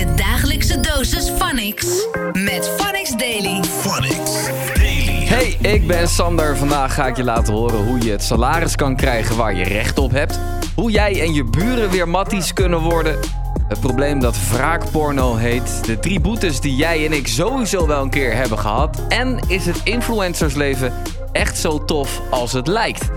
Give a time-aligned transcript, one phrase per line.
[0.00, 1.86] Je dagelijkse dosis Phonics.
[2.32, 3.62] Met Phonics Daily.
[3.62, 5.24] Phonics Daily.
[5.24, 6.56] Hey, ik ben Sander.
[6.56, 9.98] Vandaag ga ik je laten horen hoe je het salaris kan krijgen waar je recht
[9.98, 10.38] op hebt.
[10.74, 13.18] Hoe jij en je buren weer matties kunnen worden.
[13.68, 15.84] Het probleem dat wraakporno heet.
[15.84, 19.02] De drie boetes die jij en ik sowieso wel een keer hebben gehad.
[19.08, 20.92] En is het influencersleven
[21.32, 23.10] echt zo tof als het lijkt?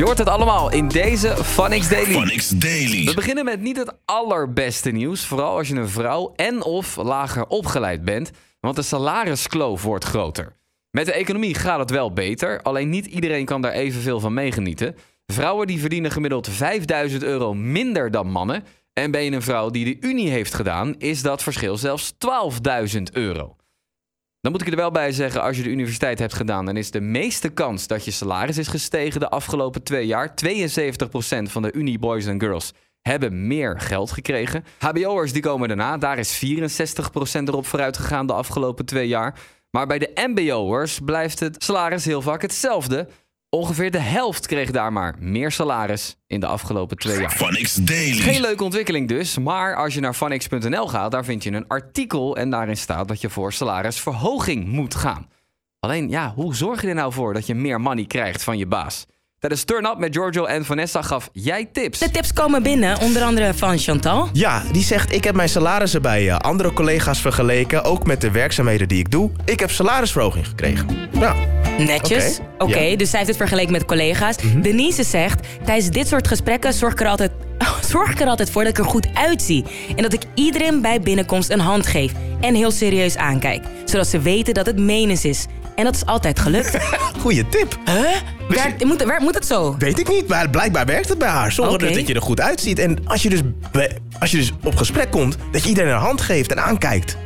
[0.00, 2.40] Je hoort het allemaal in deze Phonics Daily.
[2.56, 3.04] Daily.
[3.04, 5.24] We beginnen met niet het allerbeste nieuws.
[5.24, 8.30] Vooral als je een vrouw en of lager opgeleid bent.
[8.60, 10.56] Want de salariskloof wordt groter.
[10.90, 12.62] Met de economie gaat het wel beter.
[12.62, 14.96] Alleen niet iedereen kan daar evenveel van meegenieten.
[15.26, 18.64] Vrouwen die verdienen gemiddeld 5000 euro minder dan mannen.
[18.92, 22.12] En ben je een vrouw die de Unie heeft gedaan, is dat verschil zelfs
[22.94, 23.56] 12.000 euro.
[24.40, 26.90] Dan moet ik er wel bij zeggen, als je de universiteit hebt gedaan, dan is
[26.90, 30.34] de meeste kans dat je salaris is gestegen de afgelopen twee jaar.
[30.34, 34.64] 72% van de Unie boys en girls hebben meer geld gekregen.
[34.78, 39.38] HBO'ers die komen daarna, daar is 64% erop vooruit gegaan de afgelopen twee jaar.
[39.70, 43.08] Maar bij de MBO'ers blijft het salaris heel vaak hetzelfde.
[43.50, 47.30] Ongeveer de helft kreeg daar maar meer salaris in de afgelopen twee jaar.
[47.30, 48.20] Phonics Daily.
[48.20, 52.36] Geen leuke ontwikkeling dus, maar als je naar funx.nl gaat, daar vind je een artikel
[52.36, 55.28] en daarin staat dat je voor salarisverhoging moet gaan.
[55.80, 58.66] Alleen ja, hoe zorg je er nou voor dat je meer money krijgt van je
[58.66, 59.06] baas?
[59.38, 61.98] Tijdens Turn Up met Giorgio en Vanessa gaf jij tips.
[61.98, 64.28] De tips komen binnen, onder andere van Chantal.
[64.32, 68.30] Ja, die zegt ik heb mijn salarissen bij eh, andere collega's vergeleken, ook met de
[68.30, 69.30] werkzaamheden die ik doe.
[69.44, 70.86] Ik heb salarisverhoging gekregen.
[71.12, 71.36] Nou,
[71.86, 72.38] Netjes.
[72.58, 72.96] Oké, ja.
[72.96, 74.36] dus zij heeft het vergeleken met collega's.
[74.62, 77.30] Denise zegt, tijdens dit soort gesprekken zorg ik, er altijd,
[77.90, 79.64] zorg ik er altijd voor dat ik er goed uitzie.
[79.96, 82.12] En dat ik iedereen bij binnenkomst een hand geef.
[82.40, 83.64] En heel serieus aankijk.
[83.84, 85.46] Zodat ze weten dat het menens is.
[85.74, 86.76] En dat is altijd gelukt.
[87.20, 87.78] goede tip.
[87.84, 88.16] huh?
[88.48, 89.74] Werkt, moet, werkt, moet het zo?
[89.78, 91.52] Weet ik niet, maar blijkbaar werkt het bij haar.
[91.52, 92.78] Zorg dat je er goed uitziet.
[92.78, 93.40] En als je, dus,
[94.18, 97.16] als je dus op gesprek komt, dat je iedereen een hand geeft en aankijkt.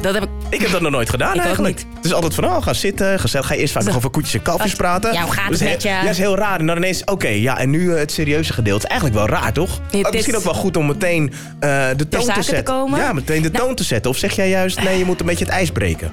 [0.00, 0.28] Dat heb ik...
[0.50, 1.76] Ik heb dat nog nooit gedaan Ik eigenlijk.
[1.76, 1.86] niet.
[1.96, 3.46] Het is altijd van, oh, ga zitten, gezellig.
[3.46, 5.12] Ga je eerst vaak nog over koetjes en kalfjes Als- praten.
[5.12, 5.88] Ja, hoe gaat Dus het he- met je?
[5.88, 6.58] Ja, is heel raar.
[6.60, 8.84] En dan ineens, oké, ja, en nu eh, het serieuze gedeelte.
[8.84, 9.80] Is eigenlijk wel raar, toch?
[9.92, 12.86] Ook misschien is- ook wel goed om meteen eh, de toon te te zetten.
[12.96, 14.10] Ja, meteen de Nou- toon te zetten.
[14.10, 16.12] Of zeg jij juist, nee, je moet een beetje het ijs breken.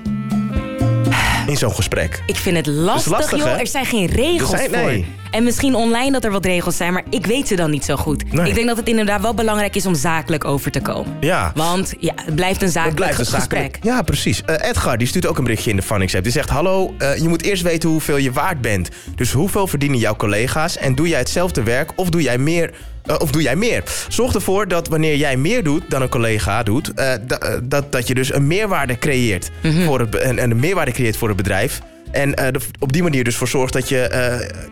[1.47, 2.21] In zo'n gesprek.
[2.25, 3.47] Ik vind het lastig, lastig, joh.
[3.47, 3.57] hè?
[3.57, 4.81] Er zijn geen regels zijn- nee.
[5.03, 5.05] voor.
[5.31, 7.95] En misschien online dat er wat regels zijn, maar ik weet ze dan niet zo
[7.95, 8.33] goed.
[8.33, 8.47] Nee.
[8.47, 11.17] Ik denk dat het inderdaad wel belangrijk is om zakelijk over te komen.
[11.19, 11.51] Ja.
[11.55, 13.79] Want ja, het blijft een zakelijk blijft een gesprek.
[13.81, 14.43] Ja, precies.
[14.45, 16.23] Eh, Edgar die stuurt ook een berichtje in de Funix app.
[16.23, 18.89] Die zegt: Hallo, eh, je moet eerst weten hoeveel je waard bent.
[19.15, 20.77] Dus hoeveel verdienen jouw collega's?
[20.77, 22.73] En doe jij hetzelfde werk of doe jij meer?
[23.07, 23.83] Eh, of doe jij meer?
[24.07, 27.19] Zorg ervoor dat wanneer jij meer doet dan een collega doet, eh, eh,
[27.63, 29.51] dat, dat je dus een meerwaarde creëert
[29.85, 31.81] voor het, en, en een meerwaarde creëert voor het bedrijf.
[32.11, 34.09] En de- op die manier dus voor zorgt dat je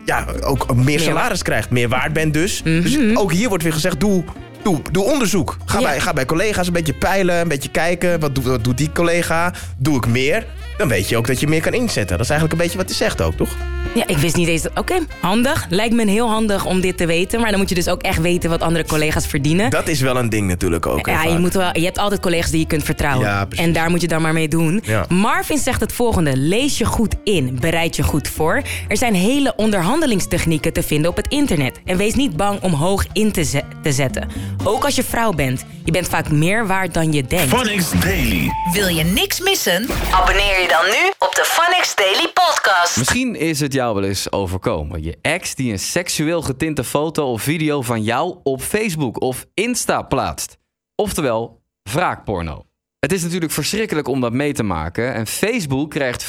[0.04, 1.70] ja, ook meer salaris krijgt.
[1.70, 2.62] Meer waard bent dus.
[2.64, 4.24] Dus ook hier wordt weer gezegd, doe,
[4.66, 5.56] doe, doe onderzoek.
[5.64, 5.84] Ga, Ja.
[5.86, 8.20] bij, ga bij collega's een beetje peilen, een beetje kijken.
[8.20, 9.52] Wat, doet- wat doet die collega?
[9.78, 10.46] Doe ik meer?
[10.76, 12.16] Dan weet je ook dat je meer kan inzetten.
[12.16, 13.48] Dat is eigenlijk een beetje wat hij zegt ook, toch?
[13.94, 14.62] Ja, ik wist niet eens.
[14.62, 15.66] dat- Oké, handig.
[15.70, 17.40] Lijkt me heel handig om dit te weten.
[17.40, 19.70] Maar dan moet je dus ook echt weten wat andere collega's verdienen.
[19.70, 21.06] Dat is wel een ding natuurlijk ook.
[21.06, 23.26] ja, je, moet wel, je hebt altijd collega's die je kunt vertrouwen.
[23.26, 24.82] Ja, en daar moet je dan maar mee doen.
[24.84, 25.04] Ja.
[25.08, 26.36] Marvin zegt het volgende.
[26.36, 27.58] Lees je goed in.
[27.60, 28.62] Bereid je goed voor.
[28.88, 31.80] Er zijn hele onderhandelingstechnieken te vinden op het internet.
[31.84, 34.28] En wees niet bang om hoog in te, te zetten.
[34.64, 35.64] Ook als je vrouw bent.
[35.84, 37.48] Je bent vaak meer waard dan je denkt.
[37.48, 38.50] Phonics Daily.
[38.72, 39.86] Wil je niks missen?
[40.10, 42.96] Abonneer je dan nu op de Phonics Daily Podcast.
[42.96, 45.02] Misschien is het jou wel eens overkomen.
[45.02, 50.02] Je ex die een seksueel getinte foto of video van jou op Facebook of Insta
[50.02, 50.56] plaatst.
[50.94, 52.64] Oftewel, wraakporno.
[52.98, 55.14] Het is natuurlijk verschrikkelijk om dat mee te maken.
[55.14, 56.26] En Facebook krijgt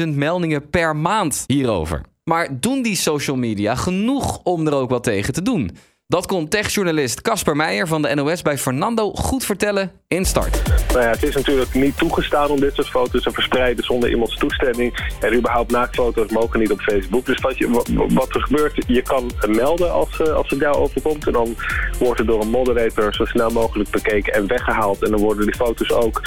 [0.00, 2.00] 500.000 meldingen per maand hierover.
[2.24, 5.76] Maar doen die social media genoeg om er ook wat tegen te doen?
[6.12, 10.62] Dat kon techjournalist Casper Meijer van de NOS bij Fernando goed vertellen in Start.
[10.88, 14.36] Nou ja, het is natuurlijk niet toegestaan om dit soort foto's te verspreiden zonder iemands
[14.36, 15.12] toestemming.
[15.20, 17.26] En überhaupt naaktfoto's mogen niet op Facebook.
[17.26, 20.74] Dus wat, je, wa- wat er gebeurt, je kan melden als, eh, als het jou
[20.76, 21.26] overkomt.
[21.26, 21.56] En dan
[21.98, 25.02] wordt het door een moderator zo snel mogelijk bekeken en weggehaald.
[25.04, 26.20] En dan worden die foto's ook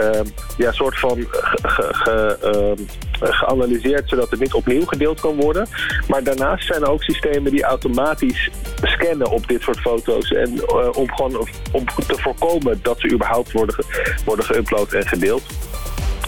[0.00, 0.20] eh,
[0.56, 1.26] ja, soort van
[1.62, 2.82] ge- ehm,
[3.20, 5.66] geanalyseerd zodat het niet opnieuw gedeeld kan worden.
[6.08, 8.50] Maar daarnaast zijn er ook systemen die automatisch
[8.82, 10.30] scannen op dit soort foto's.
[10.30, 13.84] En eh, om gewoon om te voorkomen dat ze überhaupt worden,
[14.24, 15.42] worden geüpload en gedeeld.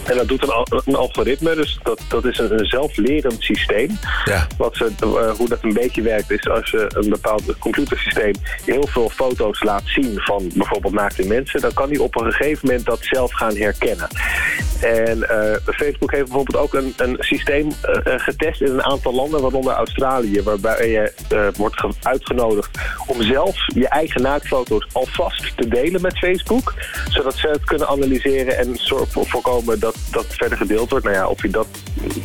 [0.05, 3.99] En dat doet een, al- een algoritme, dus dat, dat is een, een zelflerend systeem.
[4.25, 4.47] Ja.
[4.57, 8.33] Wat ze, eh, hoe dat een beetje werkt is als je een bepaald computersysteem
[8.65, 12.67] heel veel foto's laat zien van bijvoorbeeld naakte mensen, dan kan die op een gegeven
[12.67, 14.07] moment dat zelf gaan herkennen.
[14.81, 19.41] En eh, Facebook heeft bijvoorbeeld ook een, een systeem eh, getest in een aantal landen,
[19.41, 21.11] waaronder Australië, waarbij je
[21.57, 22.77] wordt ge- uitgenodigd
[23.07, 26.73] om zelf je eigen naaktfoto's alvast te delen met Facebook,
[27.09, 28.79] zodat ze het kunnen analyseren en
[29.11, 31.05] voorkomen dat dat verder gedeeld wordt.
[31.05, 31.67] Nou ja, of je, dat,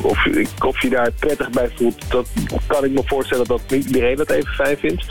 [0.03, 0.27] of,
[0.65, 2.29] of je daar prettig bij voelt, dat
[2.67, 5.05] kan ik me voorstellen dat niet iedereen dat even fijn vindt.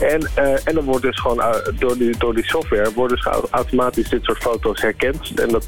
[0.00, 3.26] En, eh, en dan wordt dus gewoon eh, door, die, door die software worden dus
[3.26, 5.40] au- automatisch dit soort foto's herkend.
[5.40, 5.64] En dat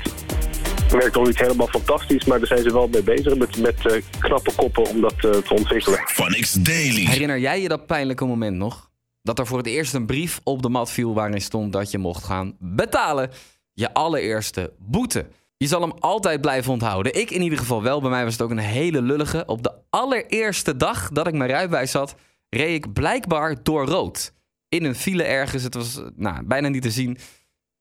[0.89, 4.03] werkt nog niet helemaal fantastisch, maar daar zijn ze wel mee bezig met, met eh,
[4.19, 5.99] knappe koppen om dat te ontwikkelen.
[6.07, 7.05] Phonix Daily.
[7.07, 8.91] Herinner jij je dat pijnlijke moment nog?
[9.23, 11.99] Dat er voor het eerst een brief op de mat viel waarin stond dat je
[11.99, 13.31] mocht gaan betalen.
[13.73, 15.27] Je allereerste boete.
[15.57, 17.15] Je zal hem altijd blijven onthouden.
[17.15, 18.01] Ik in ieder geval wel.
[18.01, 19.43] Bij mij was het ook een hele lullige.
[19.47, 22.15] Op de allereerste dag dat ik mijn rijbewijs had,
[22.49, 24.33] reed ik blijkbaar door rood.
[24.69, 25.63] In een file ergens.
[25.63, 27.19] Het was eh, nou, bijna niet te zien.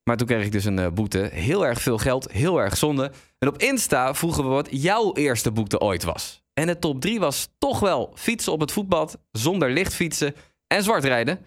[0.03, 1.29] Maar toen kreeg ik dus een eh, boete.
[1.33, 3.11] Heel erg veel geld, heel erg zonde.
[3.37, 6.43] En op Insta vroegen we wat jouw eerste boete ooit was.
[6.53, 10.35] En de top 3 was toch wel fietsen op het voetpad, zonder lichtfietsen
[10.67, 11.39] en zwart rijden.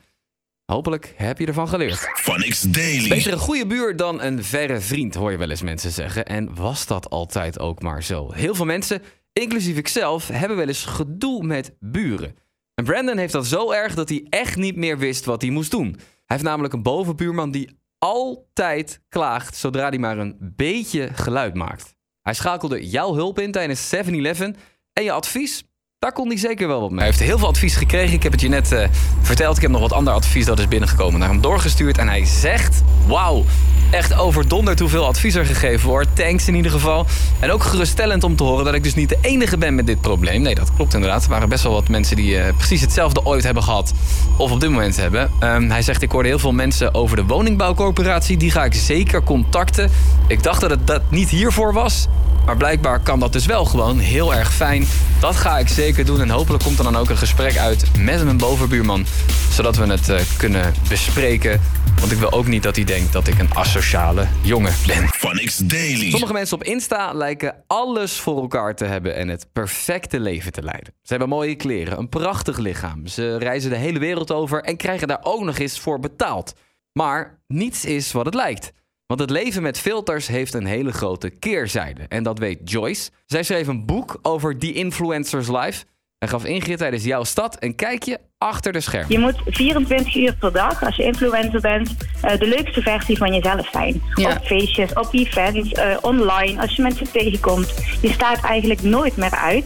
[0.67, 1.99] Hopelijk heb je ervan geleerd.
[2.15, 3.09] Phonix Daily.
[3.09, 6.27] Beter een goede buur dan een verre vriend, hoor je wel eens mensen zeggen.
[6.27, 8.33] En was dat altijd ook maar zo?
[8.33, 9.03] Heel veel mensen,
[9.33, 12.37] inclusief ikzelf, hebben wel eens gedoe met buren.
[12.75, 15.71] En Brandon heeft dat zo erg dat hij echt niet meer wist wat hij moest
[15.71, 15.89] doen.
[15.97, 21.95] Hij heeft namelijk een bovenbuurman die altijd klaagt zodra hij maar een beetje geluid maakt.
[22.23, 24.57] Hij schakelde jouw hulp in tijdens 7-Eleven
[24.93, 25.66] en je advies,
[25.99, 26.99] daar kon hij zeker wel wat mee.
[26.99, 28.15] Hij heeft heel veel advies gekregen.
[28.15, 28.89] Ik heb het je net eh,
[29.21, 29.57] verteld.
[29.57, 31.99] Ik heb nog wat ander advies dat is binnengekomen naar hem doorgestuurd.
[31.99, 33.45] En hij zegt, wauw,
[33.91, 36.17] echt overdonderd hoeveel advies er gegeven wordt.
[36.17, 37.07] Thanks in ieder geval.
[37.41, 40.01] En ook geruststellend om te horen dat ik dus niet de enige ben met dit
[40.01, 40.43] probleem.
[40.43, 41.25] Nee, dat klopt inderdaad.
[41.25, 43.93] Er waren best wel wat mensen die eh, precies hetzelfde ooit hebben gehad.
[44.39, 45.31] Of op dit moment hebben.
[45.41, 48.37] Ehm, hij zegt, ik hoorde heel veel mensen over de woningbouwcorporatie.
[48.37, 49.91] Die ga ik zeker contacten.
[50.27, 52.09] Ik dacht dat het dat niet hiervoor was.
[52.47, 54.85] Maar blijkbaar kan dat dus wel gewoon heel erg fijn.
[55.21, 56.21] Dat ga ik zeker doen.
[56.21, 59.07] En hopelijk komt er dan ook een gesprek uit met mijn bovenbuurman.
[59.51, 61.61] Zodat we het eh, kunnen bespreken.
[62.01, 65.09] Want ik wil ook niet dat hij denkt dat ik een asociale jongen ben.
[65.09, 66.11] Phonix Daily.
[66.11, 70.63] Sommige mensen op Insta lijken alles voor elkaar te hebben en het perfecte leven te
[70.63, 70.95] leiden.
[71.03, 73.07] Ze hebben mooie kleren, een prachtig lichaam.
[73.07, 76.55] Ze reizen de hele wereld over en krijgen daar ook nog eens voor betaald.
[76.93, 78.73] Maar niets is wat het lijkt.
[79.07, 82.03] Want het leven met filters heeft een hele grote keerzijde.
[82.09, 83.11] En dat weet Joyce.
[83.27, 85.85] Zij schreef een boek over die influencers life.
[86.19, 89.13] En gaf Ingrid tijdens jouw stad een kijkje achter de schermen.
[89.13, 93.35] Je moet 24 uur per dag, als je influencer bent, eh, de leukste versie van
[93.35, 94.03] jezelf zijn.
[94.15, 94.31] Ja.
[94.31, 97.99] Op feestjes, op events, eh, online, als je mensen tegenkomt.
[98.03, 99.65] Je staat eigenlijk nooit meer uit.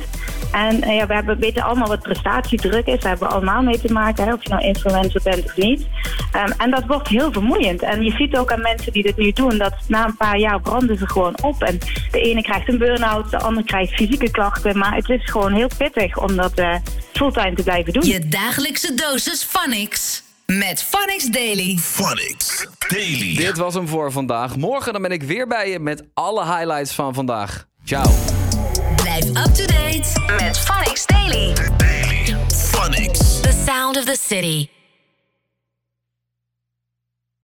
[0.53, 3.01] En eh, ja, we hebben, weten allemaal wat prestatiedruk is.
[3.01, 5.87] Daar hebben we allemaal mee te maken, hè, of je nou influencer bent of niet.
[6.33, 7.83] Ehm, en dat wordt heel vermoeiend.
[7.83, 10.61] En je ziet ook aan mensen die dit nu doen, dat na een paar jaar
[10.61, 11.63] branden ze gewoon op.
[11.63, 11.79] En
[12.11, 14.79] de ene krijgt een burn-out, de ander krijgt fysieke klachten.
[14.79, 16.75] Maar het is gewoon heel pittig om dat eh,
[17.13, 18.05] fulltime te blijven doen.
[18.05, 20.23] Je dagelijkse dosis Phonix.
[20.47, 21.79] Met Phonix Daily.
[21.79, 23.37] Phonix Daily.
[23.37, 24.57] Dit was hem voor vandaag.
[24.57, 27.67] Morgen dan ben ik weer bij je met alle highlights van vandaag.
[27.85, 28.30] Ciao.
[29.21, 31.53] Blijf up to date met Phonix Daily.
[32.49, 33.41] Phonix.
[33.43, 34.80] The sound of the city.